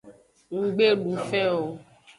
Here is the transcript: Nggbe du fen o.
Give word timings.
Nggbe 0.57 0.87
du 1.03 1.11
fen 1.29 1.47
o. 1.59 1.61